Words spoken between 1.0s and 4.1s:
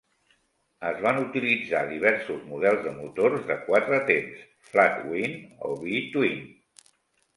van utilitzar diversos models de motors de quatre